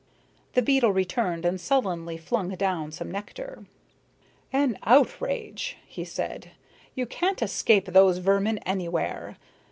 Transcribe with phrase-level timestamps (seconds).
[0.53, 3.67] The beetle returned and sullenly flung down some nectar.
[4.51, 6.49] "An outrage," he said.
[6.95, 9.37] "You can't escape those vermin anywhere.